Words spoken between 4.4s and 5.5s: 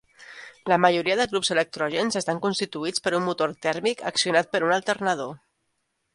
per un alternador.